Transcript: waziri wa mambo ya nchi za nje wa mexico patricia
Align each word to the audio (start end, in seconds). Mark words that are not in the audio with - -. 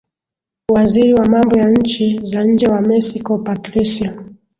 waziri 0.69 1.13
wa 1.13 1.25
mambo 1.25 1.59
ya 1.59 1.69
nchi 1.69 2.21
za 2.23 2.43
nje 2.43 2.67
wa 2.67 2.81
mexico 2.81 3.37
patricia 3.37 4.15